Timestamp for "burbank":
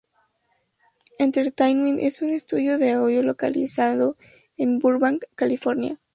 4.79-5.23